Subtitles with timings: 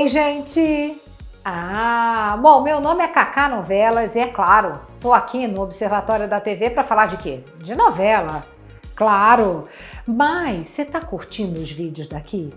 [0.00, 0.96] Oi, gente!
[1.44, 6.40] Ah, bom, meu nome é Cacá Novelas e é claro, tô aqui no Observatório da
[6.40, 7.40] TV para falar de quê?
[7.56, 8.46] De novela,
[8.94, 9.64] claro.
[10.06, 12.54] Mas você tá curtindo os vídeos daqui?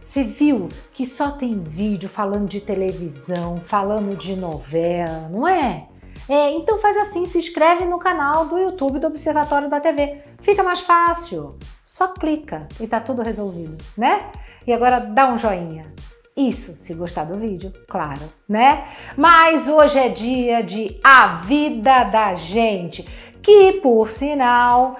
[0.00, 5.88] Você viu que só tem vídeo falando de televisão, falando de novela, não é?
[6.28, 10.20] É, então faz assim, se inscreve no canal do YouTube do Observatório da TV.
[10.40, 11.58] Fica mais fácil.
[11.84, 14.30] Só clica e tá tudo resolvido, né?
[14.64, 15.92] E agora dá um joinha.
[16.36, 18.88] Isso, se gostar do vídeo, claro, né?
[19.16, 23.06] Mas hoje é dia de A Vida da Gente,
[23.40, 24.96] que por sinal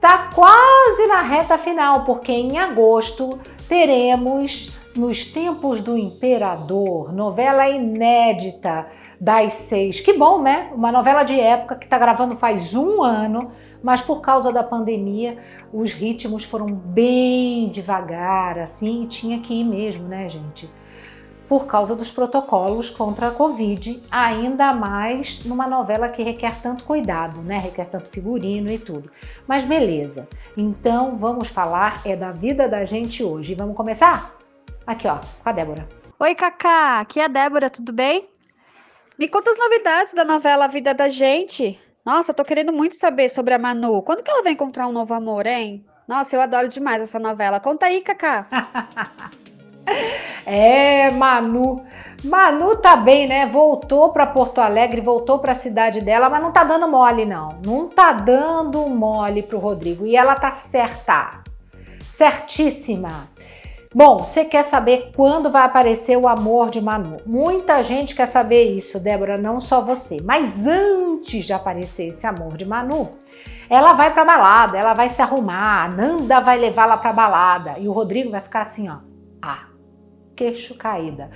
[0.00, 3.36] tá quase na reta final, porque em agosto
[3.68, 8.86] teremos Nos Tempos do Imperador, novela inédita
[9.20, 10.00] das seis.
[10.00, 10.70] Que bom, né?
[10.72, 13.50] Uma novela de época que está gravando faz um ano,
[13.82, 15.36] mas por causa da pandemia
[15.72, 20.70] os ritmos foram bem devagar, assim, e tinha que ir mesmo, né, gente?
[21.48, 27.40] Por causa dos protocolos contra a Covid, ainda mais numa novela que requer tanto cuidado,
[27.40, 27.58] né?
[27.58, 29.10] Requer tanto figurino e tudo.
[29.46, 30.28] Mas beleza.
[30.56, 33.54] Então vamos falar é da vida da gente hoje.
[33.54, 34.36] Vamos começar?
[34.86, 35.88] Aqui, ó, com a Débora.
[36.18, 37.00] Oi, Cacá.
[37.00, 38.28] Aqui é a Débora, tudo bem?
[39.18, 41.78] Me conta as novidades da novela Vida da Gente.
[42.04, 44.02] Nossa, tô querendo muito saber sobre a Manu.
[44.02, 45.84] Quando que ela vai encontrar um novo amor, hein?
[46.06, 47.58] Nossa, eu adoro demais essa novela.
[47.58, 48.46] Conta aí, Cacá.
[50.46, 50.85] é,
[51.16, 51.82] Manu.
[52.22, 53.46] Manu tá bem, né?
[53.46, 57.58] Voltou para Porto Alegre, voltou para a cidade dela, mas não tá dando mole não.
[57.64, 61.40] Não tá dando mole pro Rodrigo e ela tá certa.
[62.08, 63.28] Certíssima.
[63.94, 67.16] Bom, você quer saber quando vai aparecer o amor de Manu?
[67.24, 70.20] Muita gente quer saber isso, Débora, não só você.
[70.22, 73.12] Mas antes de aparecer esse amor de Manu,
[73.70, 77.88] ela vai pra balada, ela vai se arrumar, a Nanda vai levá-la pra balada e
[77.88, 78.96] o Rodrigo vai ficar assim, ó,
[80.36, 81.30] queixo caída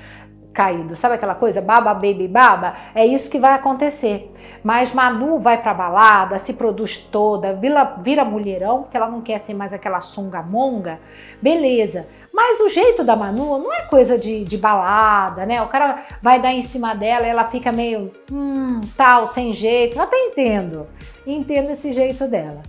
[0.52, 0.96] caído.
[0.96, 2.74] Sabe aquela coisa, baba, baby, baba?
[2.94, 4.32] É isso que vai acontecer.
[4.62, 9.38] Mas Manu vai pra balada, se produz toda, vira, vira mulherão, porque ela não quer
[9.38, 11.00] ser mais aquela sunga monga.
[11.40, 12.06] Beleza.
[12.32, 15.62] Mas o jeito da Manu não é coisa de, de balada, né?
[15.62, 19.96] O cara vai dar em cima dela ela fica meio, hum, tal, sem jeito.
[19.96, 20.86] Eu até entendo.
[21.26, 22.62] Entendo esse jeito dela.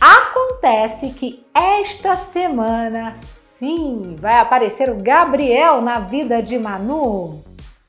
[0.00, 3.16] Acontece que esta semana
[3.58, 7.42] Sim, vai aparecer o Gabriel na vida de Manu.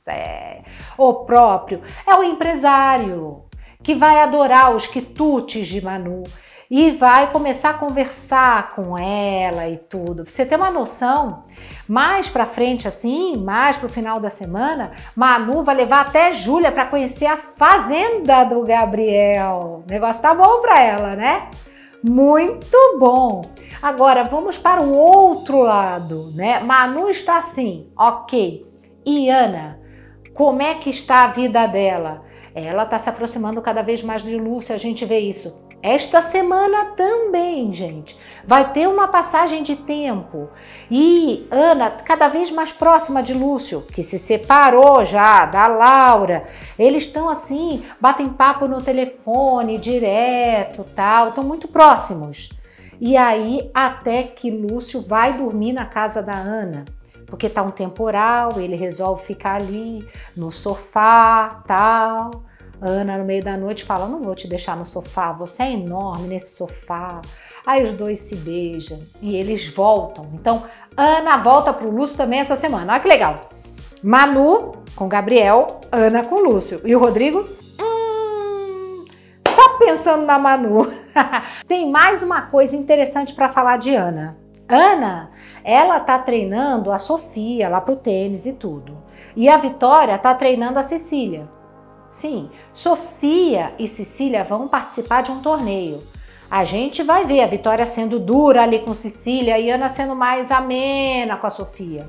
[0.06, 0.62] É,
[0.96, 3.44] o próprio é o empresário
[3.82, 6.22] que vai adorar os quitutes de Manu
[6.70, 10.22] e vai começar a conversar com ela e tudo.
[10.22, 11.44] Pra você ter uma noção,
[11.86, 16.86] mais pra frente assim, mais pro final da semana, Manu vai levar até Júlia para
[16.86, 19.84] conhecer a fazenda do Gabriel.
[19.86, 21.50] O negócio tá bom pra ela, né?
[22.02, 23.42] Muito bom!
[23.80, 26.58] Agora vamos para o outro lado, né?
[26.60, 28.66] Manu está assim, ok.
[29.06, 29.80] E Ana,
[30.34, 32.22] como é que está a vida dela?
[32.54, 35.54] Ela está se aproximando cada vez mais de Lúcia, a gente vê isso.
[35.80, 40.50] Esta semana também, gente, vai ter uma passagem de tempo.
[40.90, 46.48] E Ana, cada vez mais próxima de Lúcio, que se separou já da Laura.
[46.76, 52.50] Eles estão assim, batem papo no telefone direto, tal, estão muito próximos.
[53.00, 56.84] E aí, até que Lúcio vai dormir na casa da Ana
[57.28, 62.42] porque tá um temporal, ele resolve ficar ali no sofá, tal.
[62.80, 66.28] Ana, no meio da noite, fala: Não vou te deixar no sofá, você é enorme
[66.28, 67.20] nesse sofá.
[67.66, 70.30] Aí os dois se beijam e eles voltam.
[70.32, 70.64] Então,
[70.96, 72.92] Ana volta pro Lúcio também essa semana.
[72.92, 73.50] Olha que legal.
[74.02, 76.80] Manu com Gabriel, Ana com Lúcio.
[76.84, 77.46] E o Rodrigo?
[77.78, 79.04] Hum,
[79.46, 80.90] só pensando na Manu.
[81.66, 84.36] Tem mais uma coisa interessante para falar de Ana.
[84.68, 85.30] Ana,
[85.64, 88.98] ela tá treinando a Sofia lá pro tênis e tudo.
[89.34, 91.48] E a Vitória tá treinando a Cecília.
[92.06, 96.02] Sim, Sofia e Cecília vão participar de um torneio.
[96.50, 100.50] A gente vai ver a Vitória sendo dura ali com Cecília e Ana sendo mais
[100.50, 102.08] amena com a Sofia.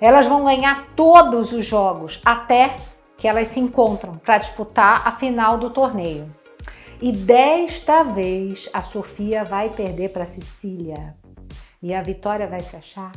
[0.00, 2.76] Elas vão ganhar todos os jogos até
[3.18, 6.28] que elas se encontram para disputar a final do torneio.
[7.04, 11.14] E desta vez a Sofia vai perder para Cecília.
[11.82, 13.12] E a Vitória vai se achar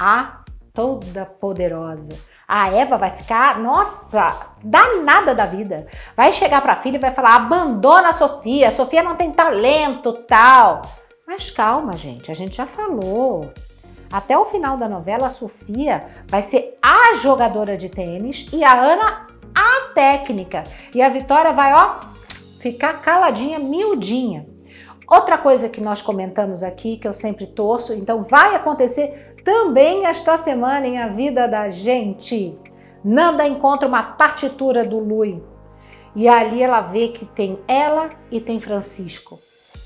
[0.00, 2.18] a toda poderosa.
[2.48, 5.86] A Eva vai ficar, nossa, danada da vida.
[6.16, 9.30] Vai chegar para a filha e vai falar: abandona a Sofia, a Sofia não tem
[9.30, 10.80] talento, tal.
[11.26, 13.52] Mas calma, gente, a gente já falou.
[14.10, 18.72] Até o final da novela, a Sofia vai ser a jogadora de tênis e a
[18.72, 20.64] Ana a técnica.
[20.94, 22.16] E a Vitória vai, ó,
[22.60, 24.46] ficar caladinha, miudinha.
[25.08, 30.36] Outra coisa que nós comentamos aqui, que eu sempre torço, então vai acontecer Também esta
[30.36, 32.58] semana em A Vida da Gente,
[33.02, 35.42] Nanda encontra uma partitura do Lui.
[36.14, 39.38] E ali ela vê que tem ela e tem Francisco.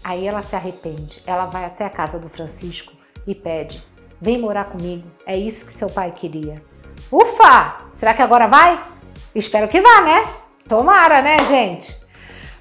[0.03, 1.23] Aí ela se arrepende.
[1.27, 2.93] Ela vai até a casa do Francisco
[3.27, 3.81] e pede:
[4.21, 5.09] Vem morar comigo.
[5.25, 6.61] É isso que seu pai queria.
[7.11, 7.87] Ufa!
[7.93, 8.83] Será que agora vai?
[9.35, 10.27] Espero que vá, né?
[10.69, 12.02] Tomara, né, gente?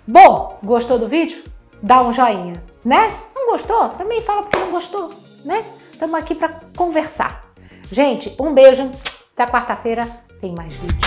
[0.07, 1.43] Bom, gostou do vídeo?
[1.81, 3.13] Dá um joinha, né?
[3.35, 3.89] Não gostou?
[3.89, 5.11] Também fala porque não gostou,
[5.45, 5.63] né?
[5.91, 7.45] Estamos aqui para conversar.
[7.91, 8.89] Gente, um beijo.
[9.35, 10.07] Até quarta-feira
[10.39, 10.99] tem mais vídeo.